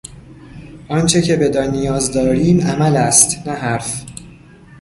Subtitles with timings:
[0.87, 4.03] آنچه که بدان نیاز داریم عمل است، نه حرف.